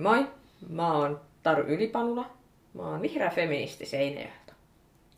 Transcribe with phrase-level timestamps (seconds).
[0.00, 0.26] Moi,
[0.68, 2.30] mä oon Taru Ylipanula.
[2.74, 4.52] Mä oon vihreä feministi Seinäjoelta.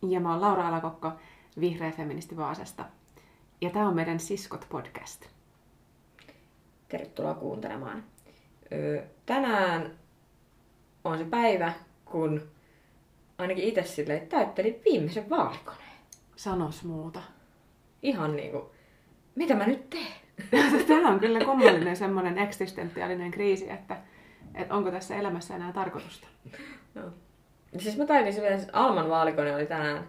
[0.09, 1.13] Ja mä oon Laura Alakokko,
[1.61, 2.85] vihreä feministi Vaasasta.
[3.61, 5.27] Ja tää on meidän Siskot podcast.
[6.89, 8.05] Tervetuloa kuuntelemaan.
[8.73, 9.99] Öö, tänään
[11.05, 11.73] on se päivä,
[12.05, 12.43] kun
[13.39, 15.93] ainakin itse silleen täyttelin viimeisen vaalikoneen.
[16.37, 17.23] Sanos muuta.
[18.03, 18.71] Ihan niinku,
[19.35, 20.13] mitä mä nyt teen?
[20.89, 24.12] Tämä on kyllä kummallinen semmoinen eksistentiaalinen kriisi, että,
[24.55, 26.29] että onko tässä elämässä enää tarkoitusta.
[26.95, 27.03] No.
[27.79, 30.05] Siis mä tajutin vielä, että Alman vaalikone oli tänään,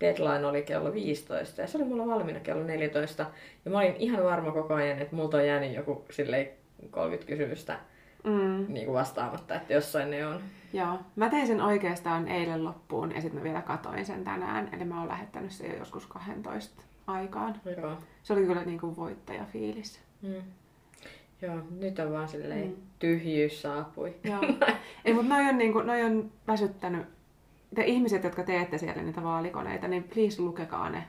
[0.00, 3.26] deadline oli kello 15 ja se oli mulla valmiina kello 14.
[3.64, 6.48] Ja mä olin ihan varma koko ajan, että multa on jäänyt joku silleen
[6.90, 7.78] 30 kysymystä
[8.24, 8.66] mm.
[8.68, 10.40] niin kuin vastaamatta, että jossain ne on.
[10.72, 14.68] Joo, mä tein sen oikeastaan eilen loppuun ja sitten mä vielä katoin sen tänään.
[14.72, 17.60] Eli mä oon lähettänyt sen jo joskus 12 aikaan.
[17.82, 17.96] Joo.
[18.22, 20.00] Se oli kyllä niin kuin voittajafiilis.
[20.22, 20.42] Mm.
[21.42, 22.76] Joo, nyt on vaan silleen mm.
[22.98, 24.14] tyhjyys saapui.
[24.24, 24.40] Joo.
[25.04, 27.06] Ei, mutta noi on, niin kuin, noi on väsyttänyt.
[27.74, 31.04] Te ihmiset, jotka teette siellä niitä vaalikoneita, niin please lukekaa ne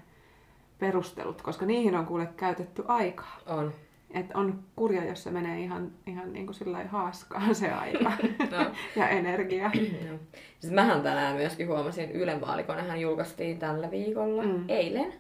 [0.80, 3.38] perustelut, koska niihin on kuule käytetty aikaa.
[3.46, 3.74] On.
[4.14, 8.12] Et on kurja, jos se menee ihan, ihan niin kuin sillä haaskaan se aika
[8.52, 8.72] No.
[8.96, 9.72] ja energia.
[10.08, 10.18] Joo.
[10.60, 14.66] Siis mähän tänään myöskin huomasin, Ylen vaalikonehan julkaistiin tällä viikolla, Mm.
[14.68, 15.14] eilen.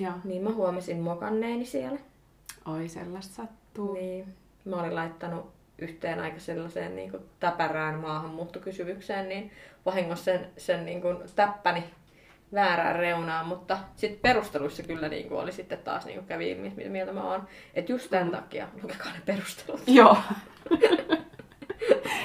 [0.00, 0.12] Joo.
[0.24, 1.98] Niin mä huomasin mokanneeni siellä.
[2.66, 3.92] Oi, sellaista sattuu.
[3.94, 4.26] Niin.
[4.66, 9.50] Mä olin laittanut yhteen aika sellaiseen niin kuin täpärään maahanmuuttokysymykseen, niin
[9.86, 11.84] vahingossa sen, sen niin kuin täppäni
[12.54, 16.72] väärään reunaan, mutta sitten perusteluissa kyllä niin kuin oli sitten taas niin kuin kävi ilmi,
[16.76, 17.48] mitä mieltä mä oon.
[17.74, 19.80] Että just tämän takia lukekaa ne perustelut.
[19.98, 20.16] Joo.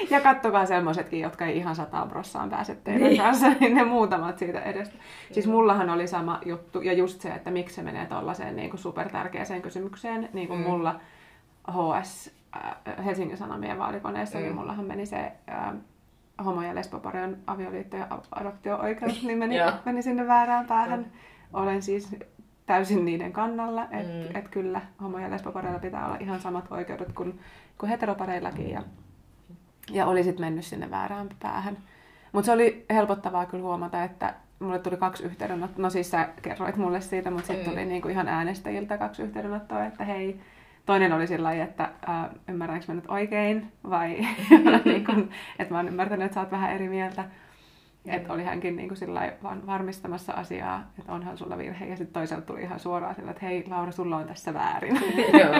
[0.09, 3.21] ja kattokaa semmoisetkin, jotka ei ihan sataan prossaan pääse teidän Niin.
[3.21, 4.95] kanssa, niin ne muutamat siitä edestä.
[5.31, 8.79] Siis mullahan oli sama juttu, ja just se, että miksi se menee tollaiseen niin kuin
[8.79, 10.65] supertärkeäseen kysymykseen, niin kuin Mm.
[10.65, 10.69] mm.
[10.71, 10.99] mulla
[11.71, 14.53] HS äh, Helsingin Sanomien vaalikoneessakin, Mm.
[14.53, 14.59] mm.
[14.59, 15.73] mullahan meni se äh,
[16.45, 19.71] homo- ja lesboparion avioliitto- ja adoptio-oikeus, niin meni, Joo.
[19.85, 21.05] meni sinne väärään päähän.
[21.53, 22.15] Olen siis
[22.65, 23.97] täysin niiden kannalla, että
[24.27, 24.29] Mm.
[24.29, 24.35] mm.
[24.35, 27.39] et kyllä homo- ja lesbopareilla pitää olla ihan samat oikeudet kuin,
[27.77, 28.69] kuin heteropareillakin.
[28.69, 28.81] Ja,
[29.91, 31.77] ja oli sitten mennyt sinne väärään päähän.
[32.31, 35.81] Mutta se oli helpottavaa kyllä huomata, että mulle tuli kaksi yhteydenottoa.
[35.83, 37.71] No siis sä kerroit mulle siitä, mutta sitten Mm.
[37.71, 40.39] tuli niinku ihan äänestäjiltä kaksi yhteydenottoa, että hei,
[40.85, 44.17] toinen oli sillä lailla, että äh, ymmärränkö mä nyt oikein vai
[44.85, 47.25] niin kun, että mä oon ymmärtänyt, että sä oot vähän eri mieltä.
[48.05, 51.85] Että oli hänkin niin sillä vaan varmistamassa asiaa, että onhan sulla virhe.
[51.85, 54.99] Ja sitten toisaalta tuli ihan suoraan sillä, että hei Laura, sulla on tässä väärin.
[55.43, 55.55] joo,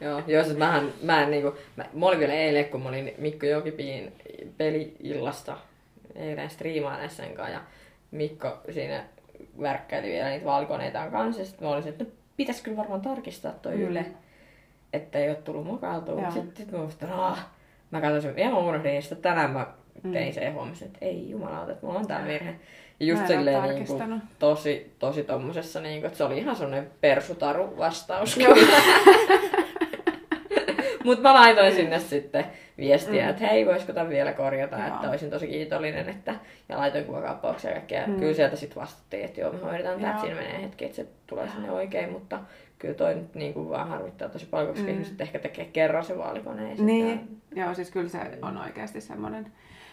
[0.00, 3.12] joo, joo siis mähän, mä en niinku, mä, mä olin vielä eilen, kun mä olin
[3.18, 4.12] Mikko Jokipiin
[4.56, 5.56] peli-illasta
[6.14, 7.60] eilen striimaan sen kanssa ja
[8.10, 9.04] Mikko siinä
[9.60, 13.52] värkkäili vielä niitä vaalikoneitaan kanssa ja sitten mä olisin, että no, pitäisi kyllä varmaan tarkistaa
[13.52, 13.82] toi Mm.
[13.82, 14.06] Yle,
[14.92, 16.20] että ei ole tullut mukailtua.
[16.20, 16.30] Joo.
[16.30, 17.46] Sitten sit mä muistin, että aah,
[17.90, 19.66] mä katsoin sen, ja mä unohdin, ja sitten tänään mä
[20.02, 20.12] Mm.
[20.12, 22.54] tein sen ja huomasin, että ei jumalauta, että mulla on tää virhe.
[23.00, 26.90] Ja just silleen niin kuin, tosi, tosi tommosessa, niin kuin, että se oli ihan semmonen
[27.00, 28.38] persutaru vastaus.
[31.04, 32.44] Mutta mä laitoin sinne sitten
[32.78, 33.30] viestiä, Mm.
[33.30, 34.86] että hei, voisiko tämän vielä korjata, Joo.
[34.86, 36.34] että olisin tosi kiitollinen, että
[36.68, 38.06] ja laitoin kuvakaappauksia ja kaikkea.
[38.06, 38.18] Mm.
[38.20, 41.48] Kyllä sieltä sitten vastattiin, että joo, me hoidetaan tämä, siinä menee hetki, että se tulee
[41.48, 42.38] sinne oikein, mutta
[42.80, 44.88] kyllä toi nyt niin kuin vaan harmittaa tosi paljon, koska Mm.
[44.88, 44.94] mm.
[44.94, 46.74] ihmiset ehkä tekee kerran se vaalikone.
[46.74, 49.52] Niin, sitten- joo, siis kyllä se on oikeasti semmoinen.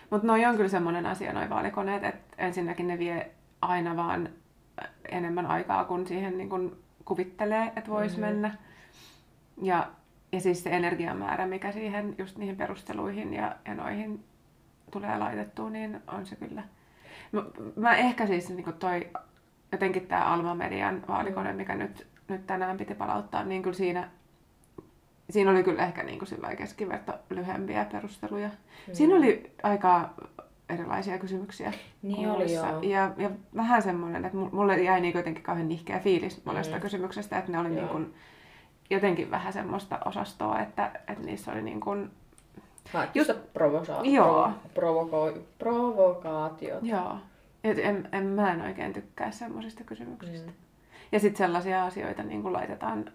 [0.09, 3.31] Mutta noi on kyllä semmoinen asia, noi vaalikoneet, että ensinnäkin ne vie
[3.61, 4.29] aina vaan
[5.11, 8.21] enemmän aikaa kuin siihen niin kun kuvittelee, että voisi Mhm.
[8.25, 8.55] mennä.
[9.61, 9.87] Ja,
[10.31, 14.23] ja siis se energiamäärä, mikä siihen just niihin perusteluihin ja, ja noihin
[14.91, 16.63] tulee laitettua, niin on se kyllä.
[17.31, 17.43] Mä,
[17.75, 19.07] mä ehkä siis niin toi,
[19.71, 24.09] jotenkin tämä Alma Median vaalikone, mikä nyt, nyt tänään piti palauttaa, niin kyllä siinä
[25.29, 28.47] Siinä oli kyllä ehkä niin kuin keskiverto lyhyempiä perusteluja.
[28.47, 28.93] Mm.
[28.93, 30.09] Siinä oli aika
[30.69, 31.73] erilaisia kysymyksiä.
[32.01, 32.81] Niin oli joo.
[32.81, 36.81] Ja, ja vähän semmoinen, että mu- mulle jäi niin jotenkin kauhean nihkeä fiilis monesta Mm.
[36.81, 37.75] kysymyksestä, että ne oli Joo.
[37.75, 38.13] niin kuin
[38.89, 42.11] jotenkin vähän semmoista osastoa, että, että niissä oli niin kuin,
[43.15, 44.51] Just provosa- Joo.
[44.73, 46.83] provo- provokaatiot.
[46.83, 47.17] joo,
[47.63, 50.47] et en, en, mä en oikein tykkää semmoisista kysymyksistä.
[50.47, 50.53] Mm.
[51.11, 53.11] Ja sitten sellaisia asioita niin kuin laitetaan,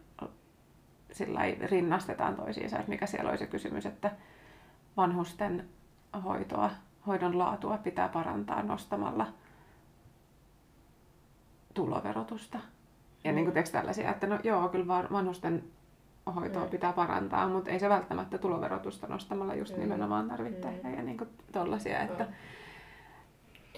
[1.13, 1.41] sillä
[1.71, 4.11] rinnastetaan toisiinsa, että mikä siellä oli se kysymys, että
[4.97, 5.69] vanhusten
[6.25, 6.71] hoitoa,
[7.07, 9.27] hoidon laatua pitää parantaa nostamalla
[11.75, 12.59] tuloverotusta.
[13.25, 13.35] Ja Mm.
[13.35, 15.65] niin kuin teksti tällaisia, että no joo, kyllä van- vanhusten
[16.37, 16.71] hoitoa Mm.
[16.71, 19.81] pitää parantaa, mutta ei se välttämättä tuloverotusta nostamalla just Mm.
[19.81, 20.75] nimenomaan tarvitse Mm.
[20.75, 20.91] tehdä.
[20.97, 22.33] Ja niin kuin tollaisia, että Joo.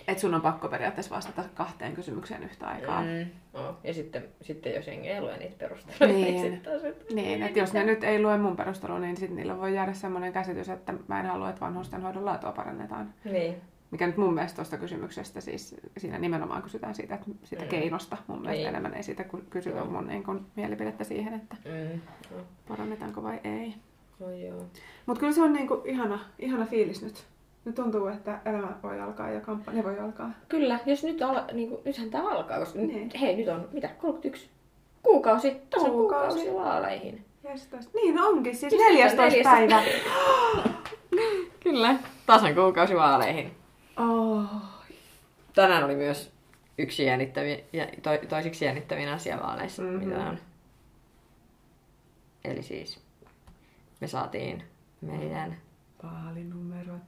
[0.09, 3.03] Et sun on pakko periaatteessa vastata kahteen kysymykseen yhtä aikaa.
[3.03, 3.27] Mm.
[3.55, 3.77] Oh.
[3.85, 6.41] Ja sitten, sitten jos jengi ei lue niitä perusteluja, niin, Niin.
[6.53, 9.59] sitten taas, että- Niin, että jos ne nyt ei lue mun perustelua, niin sitten niillä
[9.59, 13.15] voi jäädä semmoinen käsitys, että mä en halua, että vanhustenhoidon laatua parannetaan.
[13.25, 13.57] Niin.
[13.91, 17.69] Mikä nyt mun mielestä tuosta kysymyksestä, siis siinä nimenomaan kysytään siitä, että siitä Mm.
[17.69, 18.17] keinosta.
[18.27, 18.69] Mun mielestä Niin.
[18.69, 19.87] enemmän ei siitä ky- kysytä Joo.
[19.87, 22.01] mun niin kun, mielipidettä siihen, että Mm.
[22.37, 22.43] No.
[22.69, 23.75] parannetaanko vai ei.
[24.21, 24.67] No joo.
[25.07, 27.27] Mutta kyllä se on niinku ihana, ihana fiilis nyt.
[27.65, 30.31] Nyt tuntuu, että elämä voi alkaa ja kampanja voi alkaa.
[30.49, 33.11] Kyllä, jos nyt al, niin kuin, nythän tämä alkaa, koska Niin.
[33.21, 34.49] hei, nyt on mitä, 31
[35.03, 36.39] kuukausi, tasan Kuukausi.
[36.41, 37.25] kuukausi vaaleihin.
[37.43, 37.91] 14.
[37.95, 39.81] Niin onkin, siis Siis 14 päivä.
[39.81, 40.11] 14.
[41.63, 41.95] Kyllä,
[42.27, 43.53] tasan kuukausi vaaleihin.
[43.97, 44.45] Oh.
[45.55, 46.33] Tänään oli myös
[46.79, 49.93] yksi jännittävi, ja to, toisiksi jännittävin asia vaaleissa, Mhm.
[49.93, 50.09] mm-hmm.
[50.09, 50.39] mitä on.
[52.45, 53.01] Eli siis
[54.01, 54.63] me saatiin
[55.01, 55.57] meidän...
[56.03, 57.03] Vaalinumerot.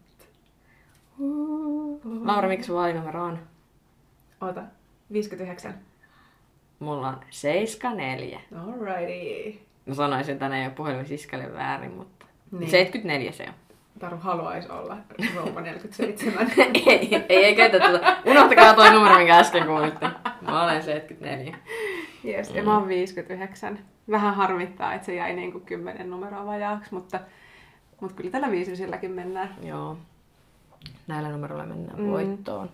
[2.24, 3.38] Laura, mikä sun vaalinumero on?
[4.40, 4.62] Ota.
[5.12, 5.74] 59.
[6.78, 8.40] Mulla on 74.
[8.56, 9.60] Alrighty.
[9.86, 12.26] Mä sanoisin tänään jo puhelimen siskalle väärin, mutta...
[12.50, 12.60] Niin.
[12.60, 12.70] Niin.
[12.70, 13.54] 74 se on.
[13.98, 14.96] Taru haluaisi olla
[15.34, 16.50] rouva 47.
[16.74, 18.16] ei, ei, ei käytä tätä.
[18.26, 20.10] Unohtakaa toi numero, minkä äsken kuulitte.
[20.40, 21.56] Mä olen 74.
[22.24, 23.78] Yes, ja mä oon 59.
[24.10, 27.20] Vähän harmittaa, että se jäi niin kuin 10 numeroa vajaaksi, mutta,
[28.00, 29.54] mutta kyllä tällä viisisilläkin mennään.
[29.62, 29.96] Joo.
[31.06, 32.10] Näillä numeroilla mennään Mm.
[32.10, 32.70] voittoon.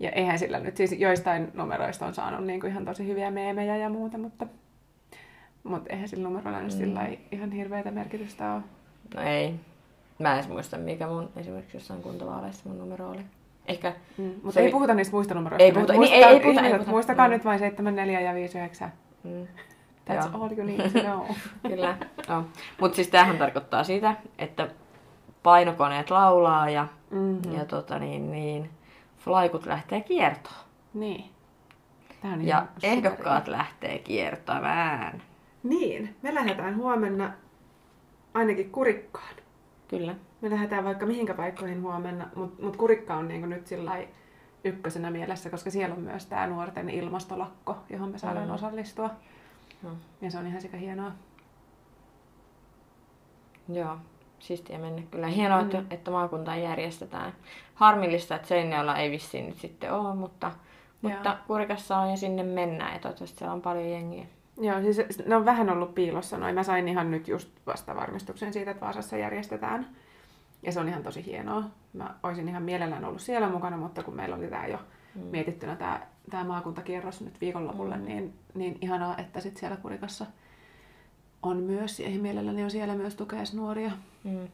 [0.00, 3.76] Ja eihän sillä nyt siis joistain numeroista on saanut niin kuin ihan tosi hyviä meemejä
[3.76, 4.46] ja muuta, mutta,
[5.64, 6.78] mutta eihän sillä numerolla nyt Mm.
[6.78, 8.62] sillä ei ihan hirveätä merkitystä ole.
[9.14, 9.54] No ei.
[10.18, 13.20] Mä en muista, mikä mun esimerkiksi jossain kuntavaaleissa mun numero oli.
[13.66, 14.24] Ehkä, Mm.
[14.24, 15.64] Mutta Se ei puhuta niistä muista numeroista.
[15.64, 16.90] Ei puhuta- niin, ei- ei puhuta, ei ihmiset, puhuta.
[16.90, 17.32] Muistakaa Mm.
[17.32, 18.92] nyt vain 74 ja 59.
[19.24, 19.46] mm,
[20.10, 20.42] That's Joo.
[20.44, 21.26] all you need to know.
[21.68, 21.96] kyllä.
[22.28, 22.44] No.
[22.80, 24.68] Mutta siis tämähän tarkoittaa sitä, että
[25.42, 27.52] painokoneet laulaa ja, Mm-hmm.
[27.54, 28.70] ja tota niin, niin,
[29.18, 30.54] flaikut lähtee kiertoon.
[30.94, 31.24] Niin.
[32.22, 32.92] Tää on Ja ihan superi.
[32.92, 35.22] ehdokkaat lähtee kiertämään.
[35.62, 37.32] Niin, me lähdetään huomenna
[38.34, 39.34] ainakin kurikkaan.
[39.88, 40.14] Kyllä.
[40.40, 43.92] Me lähdetään vaikka mihinkä paikkoihin huomenna, mutta mut kurikka on niinku nyt sillä
[44.64, 48.54] ykkösenä mielessä, koska siellä on myös tämä nuorten ilmastolakko, johon me saadaan Mm.
[48.54, 49.10] osallistua.
[49.82, 49.90] No.
[50.20, 51.12] Ja se on ihan sekä hienoa.
[53.68, 53.96] Joo,
[54.42, 55.26] siistiä mennä kyllä.
[55.26, 55.64] Hienoa, Mm.
[55.64, 57.32] että, että maakuntaan järjestetään.
[57.74, 60.52] Harmillista, että Seinäjoella ei vissiin nyt sitten ole, mutta,
[61.02, 61.38] mutta Joo.
[61.46, 64.24] Kurikassa on ja sinne mennään ja toivottavasti siellä on paljon jengiä.
[64.60, 66.54] Joo, siis ne on vähän ollut piilossa noin.
[66.54, 69.86] Mä sain ihan nyt just vasta varmistuksen siitä, että Vaasassa järjestetään.
[70.62, 71.62] Ja se on ihan tosi hienoa.
[71.92, 74.78] Mä olisin ihan mielellään ollut siellä mukana, mutta kun meillä oli tää jo
[75.14, 75.20] Mm.
[75.22, 75.76] mietittynä
[76.30, 78.04] tämä maakuntakierros nyt viikonlopulle, Mm.
[78.04, 80.26] niin, niin ihanaa, että sit siellä Kurikassa
[81.42, 83.90] on myös, ja mielelläni on siellä myös tukea nuoria.
[84.24, 84.48] Mm.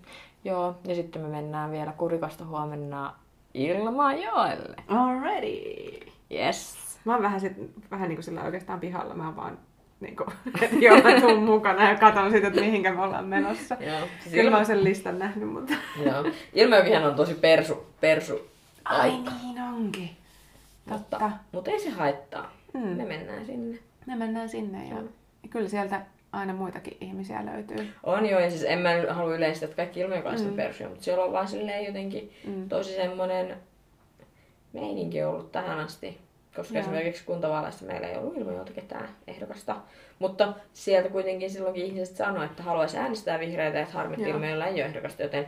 [0.45, 3.15] Joo, ja sitten me mennään vielä Kurikasta huomenna
[3.55, 4.77] Ilmajoelle.
[4.89, 6.01] Already!
[6.33, 6.77] Yes.
[7.05, 7.53] Mä oon vähän, sit,
[7.91, 9.15] vähän niin kuin sillä oikeastaan pihalla.
[9.15, 9.59] Mä oon vaan
[10.01, 10.29] niin kuin,
[10.63, 13.77] että joo, mä tuun mukana ja katon sitten, että mihinkä me ollaan menossa.
[13.81, 14.01] Joo.
[14.21, 14.57] Siis Kyllä mä Ilma...
[14.57, 15.75] oon sen listan nähnyt, mutta...
[16.05, 16.25] Joo.
[16.53, 18.51] Ilmajokihan on tosi persu, persu
[18.85, 19.31] paikka.
[19.43, 20.11] niin onkin.
[20.89, 21.19] Totta.
[21.19, 22.53] Mutta, mutta ei se haittaa.
[22.75, 22.81] Mm.
[22.81, 23.79] Me mennään sinne.
[24.07, 25.03] Me mennään sinne ja, Joo.
[25.43, 26.01] ja kyllä sieltä
[26.33, 27.89] aina muitakin ihmisiä löytyy.
[28.05, 30.51] On joo, ja siis en mä halua yleistää, että kaikki ilmajokalaiset Mm.
[30.51, 32.69] on persuja, mutta siellä on vaan silleen jotenkin Mm.
[32.69, 33.57] tosi semmoinen
[34.73, 36.19] meininki ollut tähän asti.
[36.57, 36.81] Koska Joo.
[36.81, 39.77] esimerkiksi kuntavaaleissa meillä ei ollut ilmoilta ketään ehdokasta.
[40.19, 44.35] Mutta sieltä kuitenkin silloinkin ihmiset sanoivat, että haluaisi äänestää vihreitä, että harmi, että Joo.
[44.37, 45.47] ilmeillä ei ole ehdokasta, joten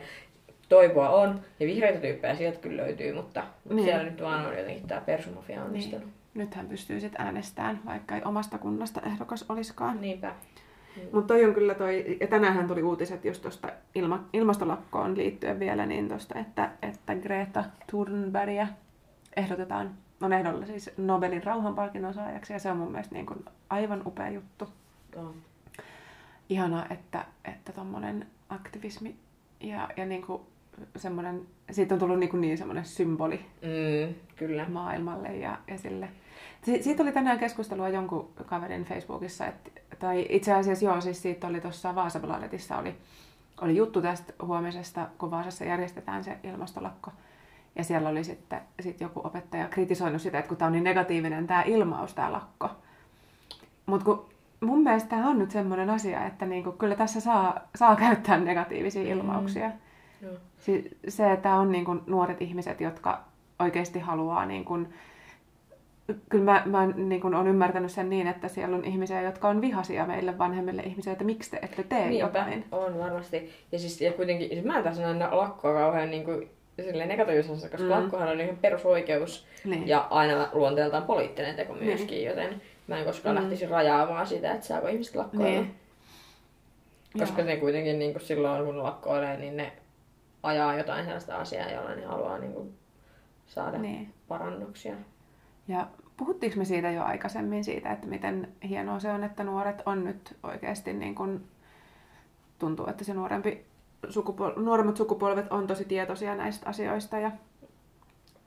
[0.69, 1.41] toivoa on.
[1.59, 3.75] Ja vihreitä tyyppejä sieltä kyllä löytyy, mutta Niin.
[3.75, 3.85] niin.
[3.85, 6.05] siellä nyt vaan on jotenkin tämä persumafia onnistunut.
[6.05, 6.13] Niin.
[6.33, 10.01] Nythän pystyy sitten äänestämään, vaikka ei omasta kunnasta ehdokas olisikaan.
[10.01, 10.35] Niinpä.
[11.11, 15.85] Mutta toi on kyllä toi, ja tänäänhän tuli uutiset just tuosta ilma, ilmastolakkoon liittyen vielä,
[15.85, 18.67] niin tosta, että, että Greta Thunbergia
[19.35, 24.01] ehdotetaan, on ehdolla siis Nobelin rauhanpalkinnon saajaksi, ja se on mun mielestä niin kuin aivan
[24.05, 24.67] upea juttu.
[25.15, 25.33] On.
[26.49, 29.15] Ihanaa, että, että tommonen aktivismi
[29.59, 30.41] ja, ja niin kuin
[30.95, 34.65] semmoinen, siitä on tullut niin, kuin niin semmoinen symboli Mm, kyllä.
[34.69, 36.09] maailmalle ja, ja sille.
[36.63, 41.47] Si- siitä oli tänään keskustelua jonkun kaverin Facebookissa, että, tai itse asiassa joo, siis siitä
[41.47, 42.95] oli tuossa Vaasablaletissa oli,
[43.61, 47.11] oli juttu tästä huomisesta, kun Vaasassa järjestetään se ilmastolakko.
[47.75, 51.47] Ja siellä oli sitten sit joku opettaja kritisoinut sitä, että kun tämä on niin negatiivinen
[51.47, 52.69] tämä ilmaus, tämä lakko.
[53.85, 54.25] Mutta kun
[54.61, 59.13] mun mielestä tämä on nyt semmoinen asia, että niinku, kyllä tässä saa, saa käyttää negatiivisia
[59.13, 59.71] ilmauksia.
[60.21, 60.33] Joo.
[60.59, 63.23] Si- se, että on niin kuin nuoret ihmiset, jotka
[63.59, 64.93] oikeasti haluaa, niin kuin,
[66.29, 69.61] kyllä mä, mä niin kuin olen ymmärtänyt sen niin, että siellä on ihmisiä, jotka on
[69.61, 72.65] vihaisia meille vanhemmille ihmisille, että miksi te ette tee Niinpä, jotain.
[72.71, 73.49] on varmasti.
[73.71, 76.49] Ja siis ja kuitenkin, siis mä en tässä näe lakkoa kauhean niin kuin
[76.81, 77.89] silleen negatiivisessa, koska Mm.
[77.91, 79.87] lakkohan on ihan perusoikeus Niin.
[79.87, 83.41] ja aina luonteeltaan poliittinen teko myöskin, joten mä en koskaan Mm.
[83.41, 85.45] lähtisi rajaamaan sitä, että saako ihmiset lakkoilla.
[85.49, 85.75] Niin.
[87.19, 87.47] Koska Joo.
[87.47, 89.71] ne kuitenkin niin kuin silloin, kun lakkoilee, niin ne
[90.43, 92.73] ajaa jotain sellaista asiaa, jolla ne haluaa niin kuin
[93.47, 93.93] saada niin.
[93.95, 94.13] Niin.
[94.27, 94.93] parannuksia.
[95.67, 95.87] Ja
[96.25, 100.37] puhuttiinko me siitä jo aikaisemmin siitä, että miten hienoa se on, että nuoret on nyt
[100.43, 101.47] oikeasti niin kuin,
[102.59, 103.65] tuntuu, että se nuorempi
[104.07, 107.31] sukupol- nuoremmat sukupolvet on tosi tietoisia näistä asioista ja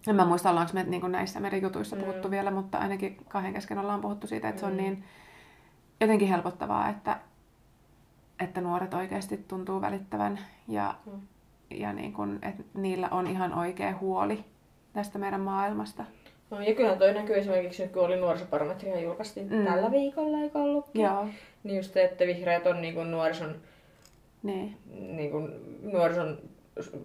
[0.07, 2.02] en mä muista, ollaanko me niin kuin näissä meidän jutuissa Mm.
[2.02, 4.76] puhuttu vielä, mutta ainakin kahden kesken ollaan puhuttu siitä, että se on Mm.
[4.76, 5.04] niin
[6.00, 7.21] jotenkin helpottavaa, että,
[8.40, 10.38] että nuoret oikeasti tuntuu välittävän
[10.69, 11.21] ja, Mm.
[11.71, 14.45] ja niin kuin, että niillä on ihan oikea huoli
[14.93, 16.04] tästä meidän maailmasta.
[16.51, 19.65] No, ja kyllähän toi näkyy esimerkiksi nyt, kun oli nuorisobarometria julkaistiin Mm.
[19.65, 21.03] tällä viikolla, eikö ollutkin?
[21.03, 21.27] Joo,
[21.65, 23.55] Niin just se, että vihreät on niin kuin nuorison,
[24.43, 24.77] niin.
[25.17, 25.49] niin kuin
[25.83, 26.39] nuorison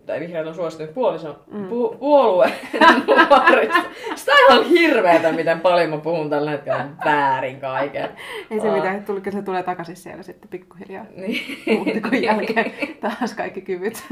[0.05, 1.67] tai vihreät on suosituin puolison, Mm.
[1.67, 2.51] pu, puolue
[3.07, 3.81] nuorista.
[4.15, 8.09] Sitä on ihan hirveetä, miten paljon mä puhun tällä hetkellä väärin kaiken.
[8.51, 11.05] Ei se mitään, tuli, se tulee takaisin siellä sitten pikkuhiljaa.
[11.17, 11.41] Niin.
[11.77, 14.03] Muutikon jälkeen taas kaikki kyvyt.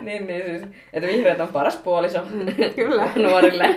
[0.00, 0.62] niin, niin siis,
[0.92, 3.08] että vihreät on paras puoliso Mm, kyllä.
[3.30, 3.76] nuorille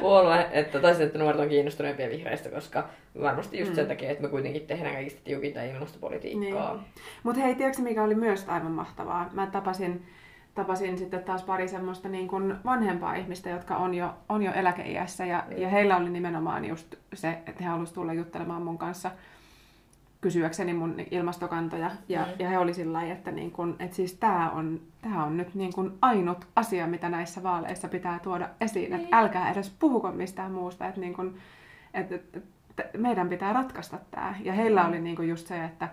[0.00, 2.88] puolue, että, tai sitten, että nuoret on kiinnostuneempia vihreistä, koska
[3.22, 3.74] varmasti just Mm.
[3.76, 6.74] sen takia, että me kuitenkin tehdään kaikista tiukinta ilmastopolitiikkaa.
[6.74, 6.84] Niin.
[7.22, 9.30] Mutta hei, tiedätkö mikä oli myös aivan mahtavaa?
[9.32, 10.06] Mä tapasin,
[10.54, 15.24] tapasin sitten taas pari semmoista niin kuin vanhempaa ihmistä, jotka on jo, on jo eläkeiässä
[15.26, 15.56] ja, Mm.
[15.62, 19.10] ja heillä oli nimenomaan just se, että he halusivat tulla juttelemaan mun kanssa
[20.20, 21.90] kysyäkseni mun ilmastokantoja.
[22.08, 22.26] Ja, Mm.
[22.38, 25.54] ja he oli sillä lailla, että, niin kun, että siis tämä on, tää on nyt
[25.54, 28.84] niin kun ainut asia, mitä näissä vaaleissa pitää tuoda esiin.
[28.92, 29.14] Että Niin.
[29.14, 30.86] älkää edes puhuko mistään muusta.
[30.86, 31.34] Että, niin kun,
[31.94, 32.38] että, että,
[32.78, 34.34] että meidän pitää ratkaista tämä.
[34.42, 34.88] Ja heillä Mm.
[34.88, 35.88] oli niin kun just se, että,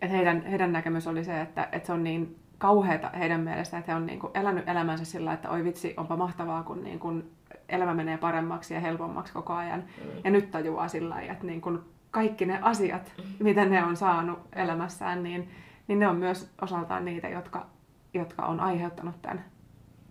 [0.00, 3.92] että heidän, heidän näkemys oli se, että, että se on niin kauheata heidän mielestä, että
[3.92, 7.30] he on niin kuin elänyt elämänsä sillä, että oi vitsi, onpa mahtavaa, kun niin kuin
[7.68, 9.80] elämä menee paremmaksi ja helpommaksi koko ajan.
[10.04, 10.10] Mm.
[10.24, 11.78] Ja nyt tajuaa sillä lailla, että niin kuin
[12.16, 15.50] kaikki ne asiat, mitä ne on saanut elämässään, niin,
[15.88, 17.66] niin ne on myös osaltaan niitä, jotka,
[18.14, 19.44] jotka on aiheuttanut tämän,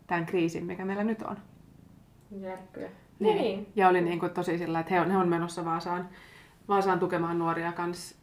[0.08, 1.38] tämän kriisin, mikä meillä nyt on.
[2.42, 2.90] Järkkyä.
[3.20, 3.38] Niin.
[3.38, 3.68] Niin.
[3.76, 6.10] Ja oli niin kuin tosi sillä, että he on, he on menossa Vaasaan,
[6.68, 8.22] Vaasaan tukemaan nuoria kans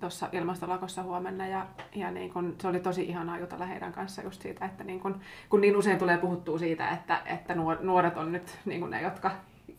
[0.00, 4.42] tuossa ilmastolakossa huomenna ja, ja niin kun, se oli tosi ihanaa jutella heidän kanssa just
[4.42, 8.32] siitä, että niin kun, kun niin usein tulee puhuttua siitä, että, että nuor- nuoret on
[8.32, 9.30] nyt niin kun ne, jotka,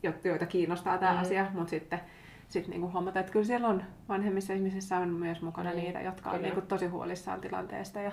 [0.03, 1.19] jo- joita kiinnostaa tämä Mm.
[1.19, 1.99] asia, mutta sitten
[2.47, 6.29] sit niin huomata, että kyllä siellä on vanhemmissa ihmisissä on myös mukana Niin, niitä, jotka
[6.29, 6.47] on kyllä.
[6.47, 8.11] niin kun, tosi huolissaan tilanteesta ja,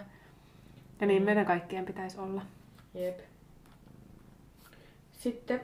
[1.00, 1.26] ja niin Mm.
[1.26, 2.43] meidän kaikkien pitäisi olla.
[2.95, 3.19] Jep.
[5.12, 5.61] Sitten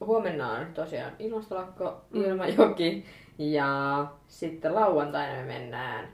[0.00, 2.22] huomenna on tosiaan ilmastolakko Mm.
[2.24, 3.04] Ilmajoki
[3.38, 6.08] ja sitten lauantaina me mennään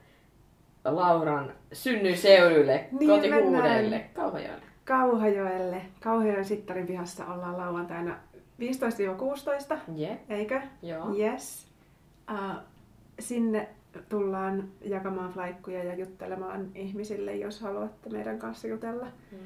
[0.84, 4.10] Lauran synnyseudulle, Niin kotihuudeille.
[4.14, 4.62] Kauhajoelle.
[4.84, 5.82] Kauhajoelle.
[6.02, 8.16] Kauhajoen Sittarin pihassa ollaan lauantaina
[8.60, 10.60] 15-16, Jep, eikö?
[10.82, 11.14] joo.
[11.16, 11.68] Yes.
[12.30, 12.56] Uh,
[13.20, 13.68] sinne
[14.08, 19.06] tullaan jakamaan flaikkuja ja juttelemaan ihmisille, jos haluatte meidän kanssa jutella.
[19.32, 19.38] Mm.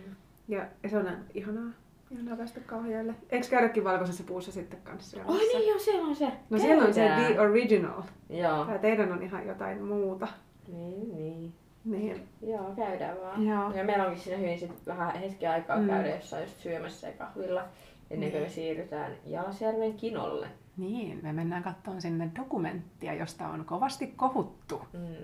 [0.49, 1.71] Ja, ja se on ihanaa.
[2.11, 3.15] Ihanaa päästä Kauhajoelle.
[3.31, 5.21] Eikö käydäkin Valkoisessa puussa sitten kanssa?
[5.27, 6.33] Oi niin joo, siellä on se.
[6.51, 7.33] No siellä on se Käydään.
[7.33, 8.03] The Original.
[8.31, 8.65] Joo.
[8.65, 10.29] Tai teidän on ihan jotain muuta.
[10.69, 11.53] Niin, niin.
[11.85, 12.29] Niin.
[12.43, 13.47] Joo, käydään vaan.
[13.47, 13.73] Joo.
[13.73, 15.87] Ja meillä onkin siinä hyvin sit vähän hetken aikaa mm.
[15.87, 17.65] käydä jossain just syömässä ja kahvilla,
[18.13, 20.47] ennen kuin me siirrytään Jalasjärven kinolle.
[20.77, 24.83] Niin, me mennään katsomaan sinne dokumenttia, josta on kovasti kohuttu.
[24.93, 25.15] Mm.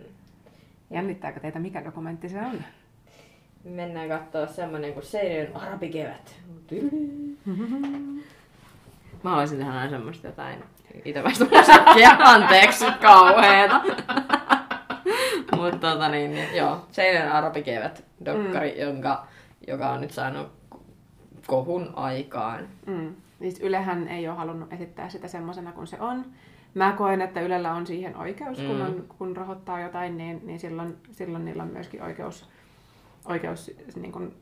[0.91, 2.63] Jännittääkö teitä, mikä dokumentti se on?
[3.65, 6.37] Mennään katsoa semmonen kuin Seinäjoen arabikevät.
[9.23, 10.65] Mä haluaisin tehdä aina semmoista jotain
[11.05, 12.11] itävästä musiikkia.
[12.35, 13.81] Anteeksi, kauheeta.
[15.57, 18.81] Mutta tota niin, niin, joo, Seinäjoen arabikevät dokkari, mm.
[18.81, 19.27] jonka,
[19.67, 20.58] joka on nyt saanut
[21.49, 22.69] kohun aikaan.
[22.87, 23.15] Mm.
[23.39, 26.25] Siis Ylehän ei ole halunnut esittää sitä semmoisena kuin se on.
[26.75, 28.81] Mä koen, että Ylellä on siihen oikeus, kun, Mm.
[28.81, 32.49] on, kun rahoittaa jotain, niin, niin silloin, silloin niillä on myöskin oikeus,
[33.25, 34.35] oikeus niin kuin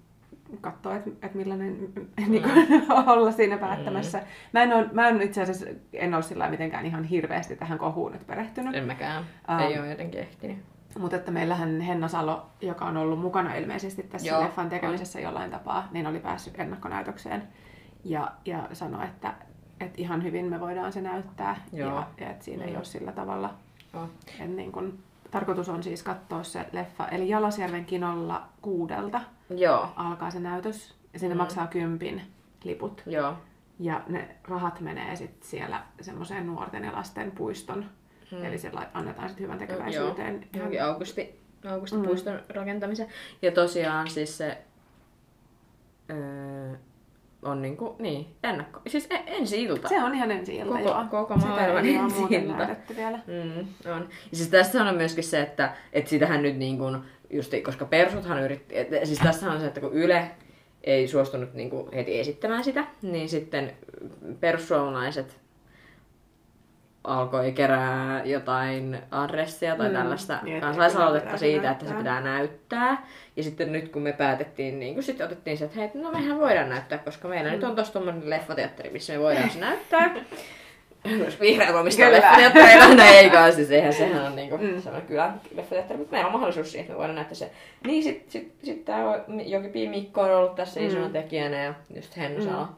[0.60, 1.88] katsoa, että, että millainen
[2.28, 2.82] niin kuin,
[3.12, 4.22] olla siinä päättämässä.
[4.52, 8.12] Mä en, ole, mä en itse asiassa en ole sillä mitenkään ihan hirveästi tähän kohuun
[8.12, 8.74] nyt perehtynyt.
[8.74, 9.24] En mäkään.
[9.50, 9.60] Ähm.
[9.60, 10.58] Ei ole jotenkin ehtinyt.
[10.98, 15.50] Mutta että meillähän Henna Salo, joka on ollut mukana ilmeisesti tässä Joo, leffan tekemisessä jollain
[15.50, 17.42] tapaa, niin oli päässyt ennakkonäytökseen
[18.04, 19.34] ja, ja sanoi, että,
[19.80, 21.94] että ihan hyvin me voidaan se näyttää Joo.
[21.94, 22.76] ja, ja että siinä ei Mm.
[22.76, 23.54] ole sillä tavalla.
[24.40, 24.98] Et niin kun,
[25.30, 29.88] tarkoitus on siis katsoa se leffa, eli Jalasjärven kinolla kuudelta Joo.
[29.96, 31.38] alkaa se näytös ja siinä Mm.
[31.38, 32.22] maksaa kympin
[32.64, 33.02] liput.
[33.06, 33.34] Joo.
[33.78, 37.84] Ja ne rahat menee sitten siellä semmoiseen nuorten ja lasten puiston,
[38.30, 38.44] Mm.
[38.44, 40.46] eli se annetaan sitten hyvän Joo, tekeväisyyteen.
[40.56, 41.40] johonkin Augusti,
[41.70, 42.02] Augusti Mm.
[42.02, 43.08] puiston rakentamiseen.
[43.42, 44.58] Ja tosiaan siis se
[46.10, 46.74] öö,
[47.42, 48.80] on niinku, niin, ennakko.
[48.86, 49.88] Siis e- ensi ilta.
[49.88, 51.04] Se on ihan ensi ilta, Koko- joo.
[51.10, 52.56] koko maailman ensi ilta.
[52.56, 53.16] näytetty vielä.
[53.26, 53.60] Mm,
[53.92, 54.08] on.
[54.30, 56.98] Ja siis tässä on myöskin se, että, että sitähän nyt niin kuin,
[57.30, 60.30] just, koska persuthan yritti, et, siis tässä on se, että kun Yle
[60.84, 63.72] ei suostunut niin kuin heti esittämään sitä, niin sitten
[64.40, 65.40] perussuomalaiset
[67.06, 72.16] alkoi kerää jotain adressia tai Mm, tällaista niin, kansalaisaloitetta siitä, että se näyttää.
[72.16, 73.06] pitää näyttää.
[73.36, 76.38] Ja sitten nyt kun me päätettiin, niin kun sitten otettiin se, että hei, no mehän
[76.40, 80.14] voidaan näyttää, koska meillä nyt on tossa tommonen leffateatteri, missä me voidaan se näyttää.
[81.24, 84.64] Jos vihreät omistaa leffateattereita, no ei kai, siis eihän sehän on niinku Mm.
[84.64, 85.00] mm.
[85.06, 87.50] kylän leffateatteri, mutta meillä on mahdollisuus siihen, että me voidaan näyttää se.
[87.86, 89.00] Niin sit, sit, sit tää
[89.46, 90.86] Jokipi Mikko on ollut tässä Mm.
[90.86, 92.44] isona tekijänä ja just Hennu Mm.
[92.50, 92.68] Salo.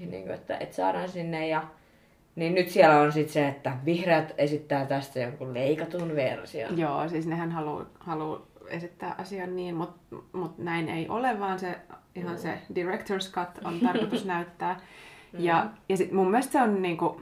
[0.00, 1.62] Ja Niinku, että, että saadaan sinne ja
[2.36, 6.78] niin nyt siellä on sitten se, että vihreät esittää tästä jonkun leikatun version.
[6.78, 11.78] Joo, siis nehän haluaa haluu esittää asian niin, mutta mut näin ei ole, vaan se
[12.14, 14.80] ihan se director's cut on tarkoitus näyttää.
[15.38, 17.20] Ja, ja sit mun mielestä se on niinku,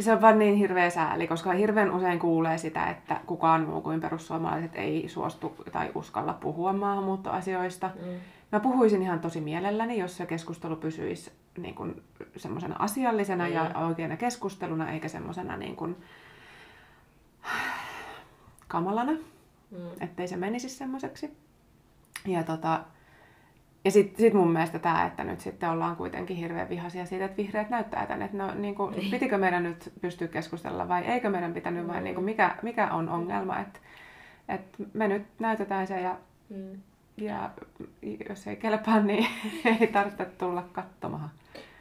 [0.00, 4.00] se on vaan niin hirveä sääli, koska hirveän usein kuulee sitä, että kukaan muu kuin
[4.00, 7.90] perussuomalaiset ei suostu tai uskalla puhua maahanmuuttoasioista.
[7.94, 8.12] Mm.
[8.52, 12.02] Mä puhuisin ihan tosi mielelläni, jos se keskustelu pysyisi niin kuin
[12.36, 13.52] semmoisena asiallisena Mm.
[13.52, 15.96] ja oikeana keskusteluna, eikä semmoisena niin kuin
[18.68, 19.12] kamalana,
[19.70, 19.78] Mm.
[20.00, 21.36] ettei se menisi semmoiseksi.
[22.26, 22.80] Ja, tota,
[23.84, 27.36] ja sitten sit mun mielestä tämä, että nyt sitten ollaan kuitenkin hirveän vihaisia siitä, että
[27.36, 31.54] vihreät näyttää tänne, että no, niin kuin, pitikö meidän nyt pystyä keskustella vai eikö meidän
[31.54, 33.78] pitänyt vai niin kuin, mikä, mikä on ongelma, että,
[34.48, 36.16] että me nyt näytetään se ja
[36.50, 36.80] Mm.
[37.16, 37.50] ja
[38.28, 39.26] jos ei kelpaa, niin
[39.80, 41.19] ei tarvitse tulla katsomaan.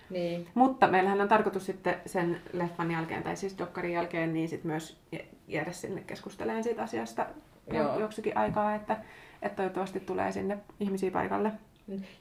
[0.09, 0.47] Niin.
[0.53, 4.97] Mutta meillähän on tarkoitus sitten sen leffan jälkeen, tai siis dokkarin jälkeen, niin sitten myös
[5.11, 7.25] jä- jäädä sinne keskustelemaan siitä asiasta
[7.73, 7.99] Joo.
[7.99, 8.97] joksikin aikaa, että,
[9.41, 11.51] että toivottavasti tulee sinne ihmisiä paikalle.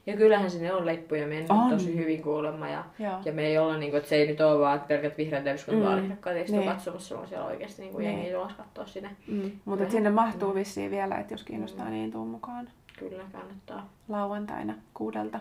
[0.05, 1.69] Ja kyllähän sinne on leppuja mennyt On.
[1.69, 2.69] tosi hyvin kuulemma.
[2.69, 3.19] Ja, Joo.
[3.25, 6.35] ja me ei olla, niin kuin, että se ei nyt ole vaan pelkät vihreät eduskuntavaaliehdokkaat,
[6.47, 6.51] mm.
[6.51, 6.69] Niin.
[6.69, 8.17] katsomassa, vaan siellä oikeasti niin kuin Niin.
[8.17, 9.09] jengi tulossa katsoa sinne.
[9.27, 9.35] Mm.
[9.35, 11.91] Mutta Kyllähän- sinne mahtuu vissiin vielä, että jos kiinnostaa, Mm.
[11.91, 12.69] niin tuu mukaan
[12.99, 13.89] Kyllä kannattaa.
[14.07, 15.39] lauantaina kuudelta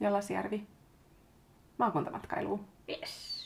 [0.00, 0.62] Jalasjärvi
[1.80, 2.64] maakuntamatkailuun.
[2.88, 3.40] Yes.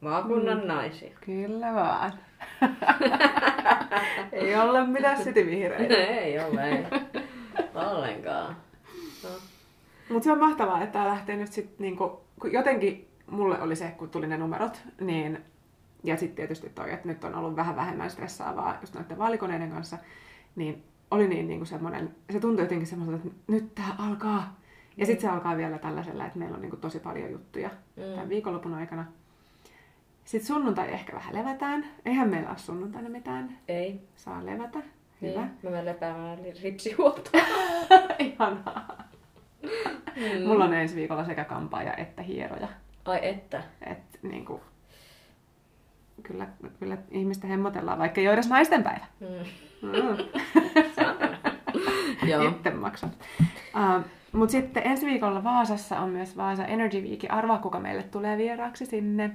[0.00, 0.66] Maakunnan Mm.
[0.66, 1.10] naisia.
[1.26, 2.12] Kyllä vaan.
[4.32, 5.94] ei olla mitään cityvihreitä.
[6.20, 6.84] ei ole, ei.
[7.74, 8.56] Ollenkaan.
[9.24, 9.28] No.
[10.10, 13.88] Mutta se on mahtavaa, että tämä lähtee nyt sitten niinku, kun jotenkin mulle oli se,
[13.98, 15.38] kun tuli ne numerot, niin
[16.04, 19.98] ja sitten tietysti toi, että nyt on ollut vähän vähemmän stressaavaa just noiden vaalikoneiden kanssa,
[20.56, 24.56] niin oli niin niinku semmoinen, se tuntui jotenkin semmoiselta, että nyt tämä alkaa.
[24.96, 28.02] Ja sitten se alkaa vielä tällaisella, että meillä on niinku tosi paljon juttuja mm.
[28.02, 29.04] Tämän viikonlopun aikana.
[30.24, 31.84] Sitten sunnuntai ehkä vähän levätään.
[32.04, 33.58] Eihän meillä ole sunnuntaina mitään.
[33.68, 34.00] Ei.
[34.16, 34.78] Saa levätä.
[35.22, 35.40] Hyvä.
[35.40, 35.58] Niin.
[35.62, 37.30] Mä menen lepäämään ripsihuolta.
[38.18, 39.04] Ihanaa.
[39.62, 40.46] Mm.
[40.46, 42.68] Mulla on ensi viikolla sekä kampaaja että hieroja.
[43.04, 43.62] Ai että.
[43.86, 44.60] Et, niin kuin,
[46.22, 49.06] kyllä, kyllä ihmistä hemmotellaan, vaikka ei ole edes naisten päivä.
[49.20, 49.26] Mm.
[49.82, 50.16] Mm.
[52.30, 52.48] Joo.
[52.48, 53.10] Itse maksan.
[53.40, 54.04] Uh,
[54.36, 57.20] Mutta sitten ensi viikolla Vaasassa on myös Vaasa Energy Week.
[57.28, 59.30] Arvaa, kuka meille tulee vieraaksi sinne.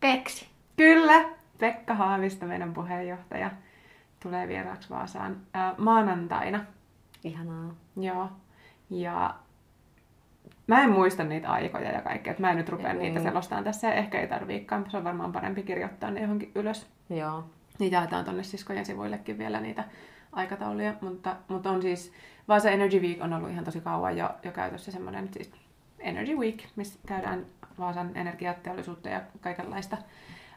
[0.00, 0.48] Peksi.
[0.76, 1.24] Kyllä!
[1.58, 3.50] Pekka Haavisto, meidän puheenjohtaja,
[4.22, 6.64] tulee vieraaksi Vaasaan uh, maanantaina.
[7.24, 7.74] Ihanaa.
[7.96, 8.28] Joo.
[8.90, 9.34] Ja
[10.66, 12.98] mä en muista niitä aikoja ja kaikkea, että mä en nyt rupea Mm.
[12.98, 14.86] niitä selostamaan tässä ja ehkä ei tarviikaan.
[14.90, 16.86] Se on varmaan parempi kirjoittaa ne johonkin ylös.
[17.10, 17.44] Joo.
[17.78, 19.84] Niitä jaetaan tonne siskojen sivuillekin vielä niitä
[20.32, 22.12] aikatauluja, mutta, mutta on siis,
[22.48, 25.52] Vaasa Energy Week on ollut ihan tosi kauan jo, jo käytössä semmoinen siis
[25.98, 27.46] Energy Week, missä käydään
[27.78, 29.96] Vaasan energiateollisuutta ja kaikenlaista.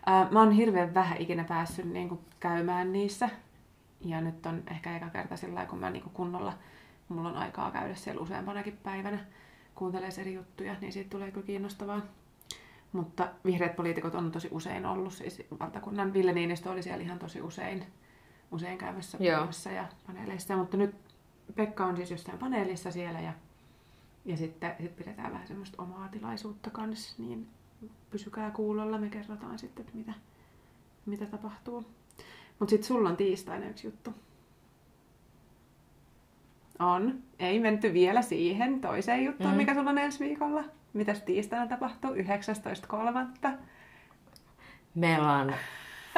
[0.05, 3.29] Ää, mä oon hirveän vähän ikinä päässyt niin kuin, käymään niissä.
[4.05, 6.53] Ja nyt on ehkä eka kerta sillä kun mä niin kuin, kunnolla,
[7.09, 9.19] mulla on aikaa käydä siellä useampanakin päivänä
[9.75, 12.01] kuuntelee eri juttuja, niin siitä tulee kyllä kiinnostavaa.
[12.91, 17.41] Mutta vihreät poliitikot on tosi usein ollut, siis valtakunnan Ville Niinistö oli siellä ihan tosi
[17.41, 17.85] usein,
[18.53, 20.57] usein käymässä puhumassa ja paneeleissa.
[20.57, 20.95] Mutta nyt
[21.55, 23.33] Pekka on siis jossain paneelissa siellä ja,
[24.25, 27.47] ja sitten sit pidetään vähän semmoista omaa tilaisuutta kanssa, niin
[28.09, 30.13] pysykää kuulolla, me kerrotaan sitten, että mitä,
[31.05, 31.85] mitä tapahtuu.
[32.59, 34.13] Mutta sitten sulla on tiistaina yksi juttu.
[36.79, 37.19] On.
[37.39, 39.57] Ei menty vielä siihen toiseen juttuun, Mhm.
[39.57, 40.63] mikä sulla on ensi viikolla.
[40.93, 42.11] Mitäs tiistaina tapahtuu?
[42.13, 43.57] 19.3.
[44.95, 45.53] Meillä on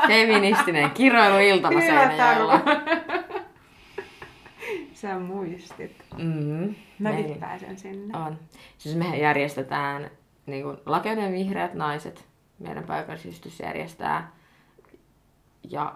[0.08, 2.62] feministinen kiroiluiltama Hyvä Seinäjoella.
[4.93, 6.05] Sä muistit.
[6.17, 6.75] Mm-hmm.
[6.99, 8.17] Mäkin pääsen sinne.
[8.17, 8.39] On.
[8.77, 10.12] Siis me järjestetään
[10.45, 12.25] niin kuin Lakeuden vihreät naiset,
[12.60, 14.31] meidän paikallisistys järjestää.
[15.69, 15.95] Ja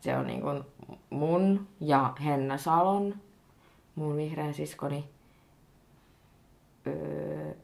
[0.00, 0.64] se on niin kuin
[1.10, 3.14] mun ja Henna Salon,
[3.94, 5.04] mun vihreän siskoni.
[6.86, 7.54] öö,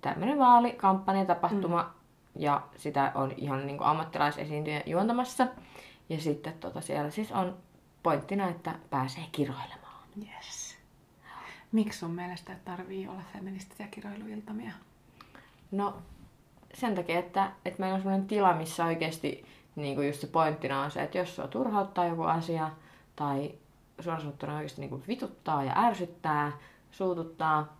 [0.00, 2.01] tämmöinen vaalikampanjatapahtuma, mm.
[2.36, 5.46] Ja sitä on ihan niin kuin ammattilaisesiintyjä juontamassa.
[6.08, 7.56] Ja sitten tota, siellä siis on
[8.02, 10.08] pointtina, että pääsee kiroilemaan.
[10.18, 10.78] Yes.
[11.72, 14.72] Miksi sun mielestä tarvii olla feministisiä kiroiluiltamia?
[15.70, 15.94] No
[16.74, 20.82] sen takia, että, että meillä on sellainen tila, missä oikeasti niin kuin just se pointtina
[20.82, 22.70] on se, että jos sua turhauttaa joku asia
[23.16, 23.54] tai
[24.00, 26.52] suoraan sanottuna oikeasti niin kuin vituttaa ja ärsyttää,
[26.90, 27.76] suututtaa,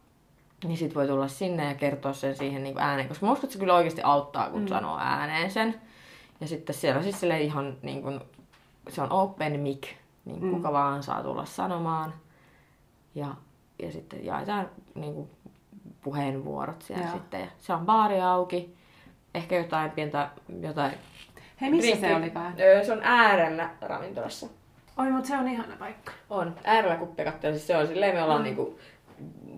[0.65, 3.53] niin sit voi tulla sinne ja kertoa sen siihen niin ääneen, koska mä uskon, että
[3.53, 4.69] se kyllä oikeasti auttaa, kun mm.
[4.69, 5.81] sanoo ääneen sen.
[6.41, 8.21] Ja sitten siellä siis sille ihan niin kuin,
[8.89, 9.89] se on open mic,
[10.25, 10.51] niin mm.
[10.51, 12.15] kuka vaan saa tulla sanomaan.
[13.15, 13.35] Ja,
[13.83, 15.31] ja sitten jaetaan niin kuin,
[16.03, 17.13] puheenvuorot siellä Joo.
[17.13, 17.41] sitten.
[17.41, 18.77] Ja se on baari auki.
[19.35, 20.93] Ehkä jotain pientä, jotain...
[21.61, 22.07] Hei, missä Rinkki.
[22.07, 22.55] se olikaan?
[22.87, 24.47] Se on äärellä ravintolassa.
[24.97, 26.13] Oi, mutta se on ihana paikka.
[26.31, 26.55] On.
[26.65, 27.51] Äärellä kuppikatto.
[27.51, 28.45] Siis se on silleen, me ollaan mm.
[28.45, 28.79] niinku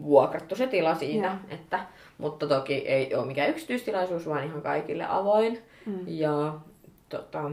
[0.02, 1.36] vuokrattu se tila siitä.
[1.48, 1.80] Että,
[2.18, 5.58] mutta toki ei ole mikään yksityistilaisuus, vaan ihan kaikille avoin.
[5.86, 5.98] Mm.
[6.06, 6.54] Ja
[7.08, 7.50] tota,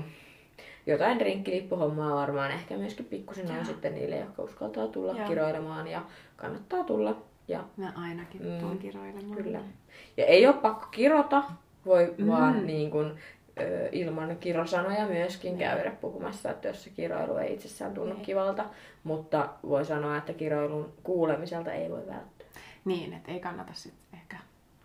[0.85, 5.27] jotain drinkkilippuhommaa varmaan ehkä myöskin pikkusen on sitten niille, jotka uskaltaa tulla Joo.
[5.27, 6.01] kiroilemaan ja
[6.35, 7.15] kannattaa tulla.
[7.47, 9.43] Ja, Mä ainakin mm, tuon kiroilemaan.
[9.43, 9.59] Kyllä.
[10.17, 11.43] Ja ei ole pakko kirota,
[11.85, 12.27] voi mm.
[12.27, 13.13] vaan niin kuin, ö,
[13.91, 18.21] ilman kirosanoja myöskin käydä puhumassa, että jos se kiroilu ei itsessään tunnu ei.
[18.21, 18.65] kivalta,
[19.03, 22.47] mutta voi sanoa, että kiroilun kuulemiselta ei voi välttyä.
[22.85, 24.37] Niin, että ei kannata sitten ehkä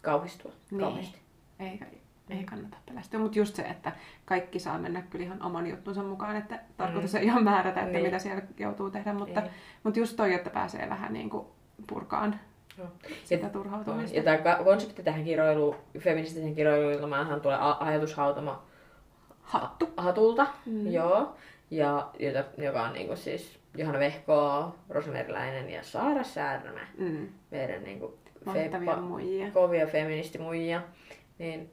[0.03, 0.81] kauhistua niin.
[0.81, 1.19] kauheasti.
[1.59, 1.87] Eikä,
[2.31, 3.93] ei kannata pelästyä, mutta just se, että
[4.25, 7.19] kaikki saa mennä kyllä ihan oman juttunsa mukaan, että tarkoitus mm.
[7.19, 8.05] ei ihan määrätä, että niin.
[8.05, 9.43] mitä siellä joutuu tehdä, mutta,
[9.83, 11.47] mutta just toi, että pääsee vähän niin kuin
[11.87, 12.41] purkaan
[12.79, 12.85] no.
[13.25, 14.17] sitä turhautumista.
[14.17, 18.63] Ja tämä konsepti tähän kiroiluun, feministisen kiroiluilmaanhan tulee ajatushautama
[19.43, 19.89] Hattu.
[19.97, 20.87] hatulta, mm.
[20.87, 21.35] joo,
[21.71, 27.29] ja jota, joka on niin kuin siis Johanna Vehko, Rosameriläinen ja Saara Särmä, mm.
[27.51, 28.13] meidän niin kuin
[28.53, 29.51] feppa, muijia.
[29.51, 30.83] kovia feministimuijia,
[31.39, 31.71] niin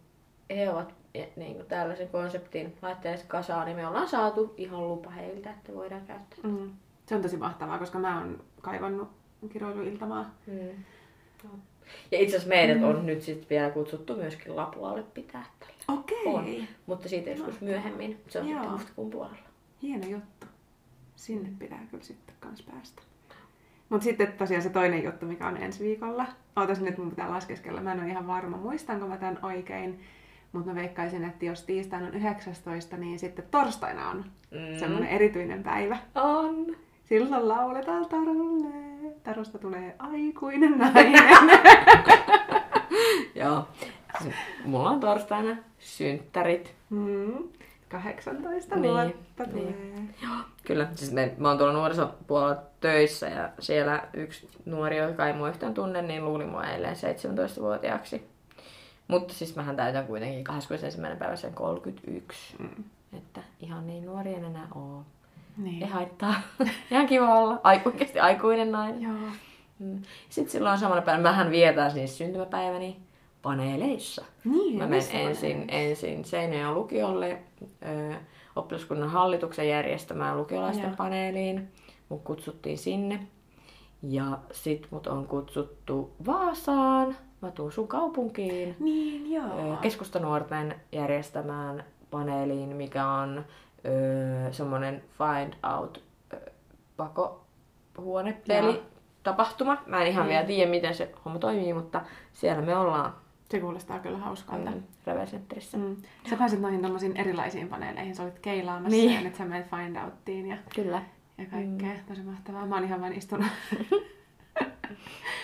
[0.55, 0.93] he ovat
[1.35, 6.05] niin kuin tällaisen konseptin laittaneet kasaan, niin me ollaan saatu ihan lupa heiltä, että voidaan
[6.05, 6.39] käyttää.
[6.43, 6.71] Mm.
[7.05, 10.33] Se on tosi mahtavaa, koska mä oon kaivannut kiroiluiltamaa.
[10.47, 10.83] Mm.
[12.11, 12.83] Ja itse asiassa meidät mm.
[12.83, 15.73] on nyt sitten vielä kutsuttu myöskin Lapualle pitää tällä.
[15.87, 16.17] Okei.
[16.25, 16.59] Okay.
[16.59, 16.67] On.
[16.85, 18.17] Mutta siitä joskus myöhemmin.
[18.29, 18.59] Se on Joo.
[18.59, 19.47] sitten huhtikuun puolella.
[19.81, 20.47] Hieno juttu.
[21.15, 23.01] Sinne pitää kyllä sitten kans päästä.
[23.89, 26.25] Mutta sitten tosiaan se toinen juttu, mikä on ensi viikolla.
[26.55, 27.81] Ootas nyt, mun pitää laskeskella.
[27.81, 29.99] Mä en ole ihan varma, muistanko mä tämän oikein.
[30.51, 34.79] Mutta mä veikkaisin, että jos tiistaina on 19, niin sitten torstaina on mm.
[34.79, 35.97] semmoinen erityinen päivä.
[36.15, 36.75] On.
[37.05, 38.92] Silloin lauletaan Tarulle.
[39.23, 41.23] Tarusta tulee aikuinen nainen.
[43.35, 43.67] Joo.
[44.65, 46.75] Mulla on torstaina synttärit.
[46.89, 47.33] Mm.
[47.89, 49.63] 18 niin, vuotta tulee.
[49.63, 50.15] Niin.
[50.23, 50.87] Joo, kyllä.
[50.95, 55.73] Siis me, mä oon tuolla nuorisopuolella töissä ja siellä yksi nuori, joka ei mua yhtään
[55.73, 58.27] tunne, niin luuli mua eilen 17-vuotiaaksi.
[59.07, 61.01] Mutta siis mähän täytän kuitenkin 21.
[61.19, 62.55] päivä sen 31.
[62.59, 62.83] Mm.
[63.17, 65.05] Että ihan niin nuori en enää oo.
[65.57, 65.83] Niin.
[65.83, 66.33] Ei haittaa.
[66.91, 67.59] Ihan kiva olla.
[67.63, 69.01] Aikuisesti aikuinen nainen.
[69.01, 69.13] Joo.
[69.79, 70.01] Mm.
[70.29, 72.97] Sitten silloin samana päivänä mähän vietän siis syntymäpäiväni
[73.41, 74.25] paneeleissa.
[74.43, 77.39] Niin, Mä menen ensin, ensin Seinäjoen lukiolle
[77.85, 78.15] ö,
[78.55, 80.95] oppilaskunnan hallituksen järjestämään lukiolaisten ja.
[80.97, 81.71] paneeliin.
[82.09, 83.27] Mut kutsuttiin sinne.
[84.03, 87.15] Ja sit mut on kutsuttu Vaasaan.
[87.41, 88.75] Mä tuun sun kaupunkiin.
[88.79, 89.77] Niin, joo.
[89.81, 93.45] Keskustanuorten järjestämään paneeliin, mikä on
[93.85, 96.03] öö, semmonen Find Out
[96.97, 98.83] pakohuonepeli
[99.23, 99.77] tapahtuma.
[99.85, 100.29] Mä en ihan mm.
[100.29, 102.01] vielä tiedä, miten se homma toimii, mutta
[102.33, 103.13] siellä me ollaan.
[103.49, 104.71] Se kuulostaa kyllä hauskalta.
[104.71, 105.77] Mm, Revecenterissä.
[105.77, 105.95] Mm.
[106.29, 108.15] Sä pääsit noihin erilaisiin paneeleihin.
[108.15, 109.13] Sä olit keilaamassa niin.
[109.13, 111.01] ja nyt sä menet Find Outtiin ja, kyllä.
[111.37, 111.93] ja kaikkea.
[111.93, 112.05] Mm.
[112.07, 112.65] Tosi mahtavaa.
[112.65, 113.47] Mä oon ihan vain istunut.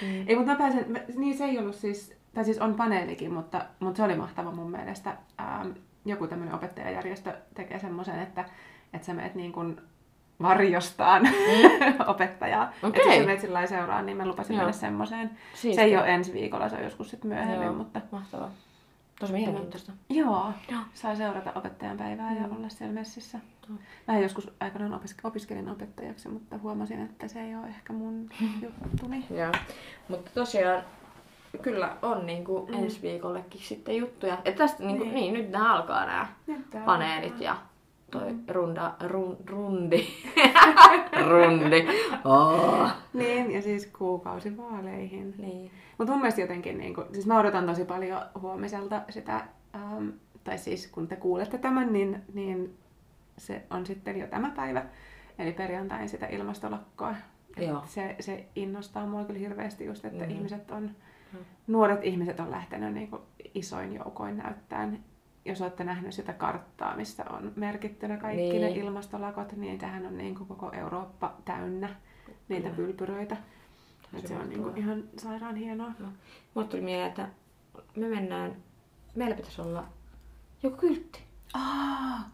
[0.01, 0.27] mm.
[0.27, 3.97] Ei, mutta mä pääsen, niin se ei ollut siis, tai siis on paneelikin, mutta, mutta
[3.97, 5.17] se oli mahtava mun mielestä.
[5.39, 5.71] Ähm,
[6.05, 8.45] joku tämmöinen opettajajärjestö tekee semmoisen, että,
[8.93, 9.81] että sä menet niin kuin
[10.41, 11.95] varjostaan mm.
[12.13, 12.73] opettajaa.
[12.83, 13.01] Okay.
[13.01, 14.59] Että jos menet sillä seuraan, niin mä lupasin Joo.
[14.59, 15.31] mennä semmoiseen.
[15.53, 17.65] Se ei ole ensi viikolla, se on joskus sitten myöhemmin.
[17.65, 17.73] Joo.
[17.73, 18.01] Mutta...
[18.11, 18.51] Mahtavaa.
[19.19, 19.91] Tosi mielenkiintoista.
[20.09, 20.53] Joo.
[20.71, 20.81] Joo.
[20.93, 22.41] Saa seurata opettajan päivää mm.
[22.41, 23.39] ja olla siellä messissä.
[24.07, 28.29] Vähän joskus aikanaan opisk- opiskelin opettajaksi, mutta huomasin, että se ei ole ehkä mun
[28.63, 29.25] juttuni.
[29.29, 29.51] Joo.
[30.07, 30.83] Mutta tosiaan
[31.61, 32.73] kyllä on niin kuin mm.
[32.73, 34.37] ensi viikollekin sitten juttuja.
[34.45, 35.33] Et tästä niin, kuin, niin.
[35.33, 36.27] niin nyt nämä alkaa nämä
[36.85, 37.43] paneelit alkaa.
[37.43, 37.57] ja
[38.11, 38.43] toi mm.
[38.47, 40.07] runda, run, rundi.
[41.29, 41.87] rundi.
[42.25, 42.89] Oh.
[43.13, 45.35] Niin, ja siis kuukausi vaaleihin.
[45.37, 45.71] Niin.
[45.97, 49.43] Mutta mun mielestä jotenkin, niin kuin, siis mä odotan tosi paljon huomiselta sitä,
[49.75, 50.09] ähm,
[50.43, 52.77] tai siis kun te kuulette tämän, niin, niin
[53.37, 54.85] se on sitten jo tämä päivä,
[55.39, 57.15] eli perjantain sitä ilmastolakkoa.
[57.57, 57.83] Joo.
[57.85, 60.29] Se, se innostaa mua kyllä hirveästi just, että mm.
[60.29, 60.91] ihmiset on
[61.33, 61.39] Mm.
[61.67, 63.21] nuoret ihmiset on lähtenyt niin kuin
[63.53, 65.03] isoin joukoin näyttämään.
[65.45, 68.61] Jos olette nähneet sitä karttaa, missä on merkittynä kaikki niin.
[68.61, 71.95] ne ilmastolakot, niin tähän on niin kuin koko Eurooppa täynnä
[72.49, 73.37] niitä pylpyröitä.
[74.13, 75.91] Et se on niin kuin ihan sairaan hienoa.
[76.53, 77.27] Mulle tuli mieleen, että
[77.95, 78.55] me mennään,
[79.15, 79.87] meillä pitäisi olla
[80.63, 81.19] joku kyltti.
[81.53, 82.29] Aa,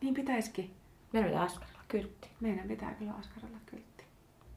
[0.00, 0.70] niin pitäisikin.
[1.12, 2.28] Meillä pitää askarilla kyltti.
[2.40, 4.04] Meidän pitää kyllä askarella kyltti.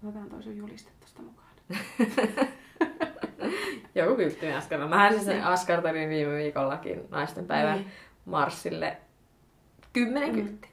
[0.03, 1.53] Otetaan toi sun juliste tosta mukaan.
[3.95, 4.89] Joku kyltti me askarilla.
[4.89, 5.43] Mähän siis Niin.
[5.43, 7.91] askartelin viime viikollakin naisten päivän Niin.
[8.25, 8.97] Marssille
[9.93, 10.35] kymmenen Mm.
[10.35, 10.69] kylttiä.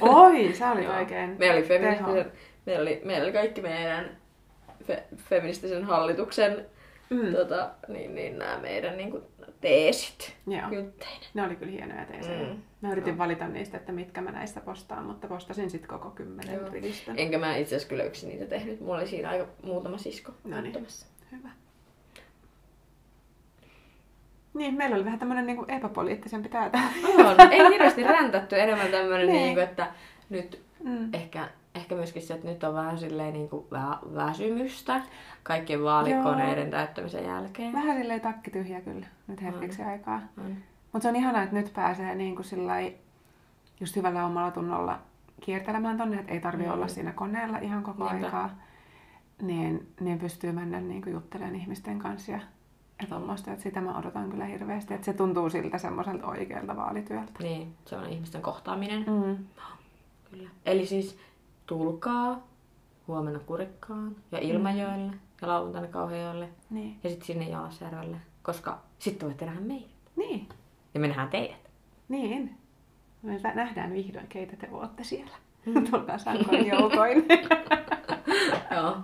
[0.00, 0.96] Oi, olit Joo.
[0.96, 1.36] oikein.
[1.38, 2.32] Meillä oli, feministisen,
[2.66, 4.16] meillä oli, meillä oli kaikki meidän
[4.84, 6.66] fe, feministisen hallituksen
[7.10, 7.32] Mm.
[7.34, 9.22] tota, niin, niin nämä meidän niin kuin,
[9.60, 10.82] teesit Joo.
[11.34, 12.48] Ne oli kyllä hienoja teesejä.
[12.48, 12.58] Mm.
[12.80, 13.18] Mä yritin Joo.
[13.18, 17.12] valita niistä, että mitkä mä näistä postaan, mutta postasin sitten koko kymmenen rivistä.
[17.16, 18.80] Enkä mä itse asiassa kyllä yksin niitä tehnyt.
[18.80, 20.86] Mulla oli siinä aika muutama sisko No niin.
[21.32, 21.48] Hyvä.
[24.56, 26.88] Niin, meillä oli vähän tämmönen niinku epäpoliittisempi tää tää.
[27.18, 27.52] On.
[27.52, 29.42] Ei hirveästi räntätty, enemmän tämmönen, Niin.
[29.42, 29.54] niin.
[29.54, 29.86] kuin, että
[30.30, 31.08] nyt Mm.
[31.14, 35.00] ehkä, ehkä myöskin se, että nyt on vähän silleen niin kuin vä- väsymystä
[35.42, 37.72] kaikkien vaalikoneiden täyttämisen jälkeen.
[37.72, 40.20] Vähän silleen takki tyhjä kyllä nyt hetkeksi aikaa.
[40.38, 40.56] On.
[40.92, 42.94] Mutta se on ihanaa, että nyt pääsee niinku sillai
[43.80, 44.98] just hyvällä omalla tunnolla
[45.40, 46.70] kiertelemään tonne, että ei tarvi Mm.
[46.72, 48.26] olla siinä koneella ihan koko Niinpä.
[48.26, 48.50] aikaa.
[49.42, 52.40] Niin, niin pystyy mennä niinku juttelemaan ihmisten kanssa ja,
[53.00, 54.94] ja tommoista, että sitä mä odotan kyllä hirveästi.
[54.94, 57.32] Että se tuntuu siltä semmoiselta oikealta vaalityöltä.
[57.42, 58.98] Niin, se on ihmisten kohtaaminen.
[59.06, 59.36] Mm.
[60.30, 60.50] Kyllä.
[60.66, 61.18] Eli siis
[61.66, 62.46] tulkaa
[63.08, 66.98] huomenna Kurikkaan ja Ilmajoelle ja lauantaina Kauhajoelle Niin.
[67.04, 69.88] ja sitten sinne Jalasjärvelle, koska sitten voitte nähdä meidät.
[70.16, 70.48] Niin.
[70.94, 71.70] Ja me nähdään teidät.
[72.08, 72.56] Niin.
[73.22, 75.36] Me nä- nähdään vihdoin, keitä te ootte siellä.
[75.66, 75.84] Mm.
[75.90, 77.24] Tulkaa sankoin joukoin.
[78.76, 78.96] Joo.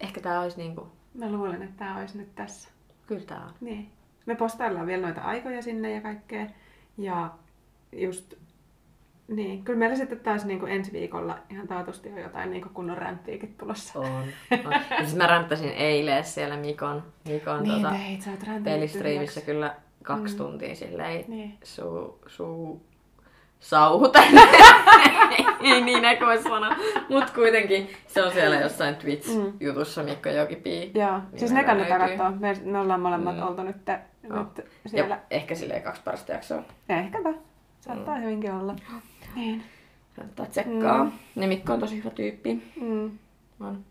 [0.00, 0.88] Ehkä tää olisi niinku...
[1.14, 2.68] Mä luulen, että tämä olisi nyt tässä.
[3.06, 3.52] Kyllä tää on.
[3.60, 3.90] Niin.
[4.26, 6.46] Me postaillaan vielä noita aikoja sinne ja kaikkea.
[6.98, 7.30] Ja
[7.92, 8.34] just,
[9.28, 12.74] niin, kyllä meillä sitten taas niin kuin ensi viikolla ihan taatusti on jotain niin kuin
[12.74, 13.98] kunnon ränttiäkin tulossa.
[13.98, 14.06] On.
[14.06, 14.72] on.
[14.90, 17.94] Ja siis mä ränttäsin eilen siellä Mikon, Mikon niin tota,
[18.64, 20.38] pelistriimissä kyllä kaksi Mm.
[20.38, 21.58] tuntia silleen Niin.
[21.62, 22.82] suu, suu,
[23.60, 24.22] sauhuta.
[25.60, 26.76] Ei niin ehkä voi sanoa.
[27.08, 30.90] Mut kuitenkin se on siellä jossain Twitch-jutussa Mikko Jokipii.
[30.94, 32.30] Joo, siis Nimellä ne kannattaa katsoa.
[32.30, 33.42] Me, me ollaan molemmat Mm.
[33.42, 33.76] oltu nyt,
[34.28, 34.38] Joo.
[34.56, 35.14] nyt siellä.
[35.14, 36.62] Ja ehkä silleen kaksi parasta jaksoa.
[36.88, 37.32] Ja ehkäpä.
[37.80, 38.22] Saattaa Mm.
[38.22, 38.74] hyvinkin olla.
[39.34, 39.62] Niin.
[40.16, 41.04] Kannattaa tsekkaa.
[41.04, 41.12] Mm.
[41.34, 42.72] Ne Mikko on tosi hyvä tyyppi.
[42.80, 43.18] Mm.
[43.60, 43.84] On.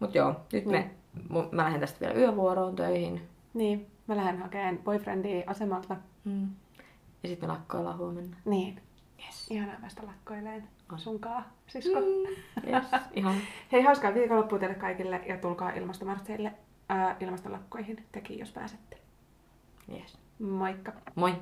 [0.00, 0.90] Mut joo, nyt me,
[1.30, 3.22] mu- mä lähden tästä vielä yövuoroon töihin.
[3.54, 3.86] Niin.
[4.06, 5.96] Mä lähden hakemaan boyfriendia asemalta.
[6.24, 6.48] Mm.
[7.22, 8.36] Ja sitten me lakkoillaan huomenna.
[8.44, 8.80] Niin.
[9.26, 9.50] Yes.
[9.50, 10.98] Ihanaa päästä lakkoileen On.
[10.98, 12.00] sunkaa, sisko.
[12.00, 12.72] Mm.
[12.72, 12.84] yes.
[13.14, 13.34] Ihan.
[13.72, 16.52] Hei, hauskaa viikonloppua teille kaikille ja tulkaa ilmastomarsseille
[16.88, 18.96] ää, ilmastolakkoihin tekin, jos pääsette.
[19.92, 20.18] Yes.
[20.38, 20.92] Moikka!
[21.14, 21.34] Moi.